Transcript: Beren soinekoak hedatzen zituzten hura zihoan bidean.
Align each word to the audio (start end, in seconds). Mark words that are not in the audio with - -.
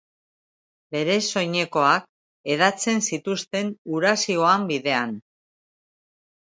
Beren 0.95 1.21
soinekoak 1.25 2.09
hedatzen 2.55 3.05
zituzten 3.11 3.73
hura 3.95 4.17
zihoan 4.27 4.69
bidean. 4.75 5.19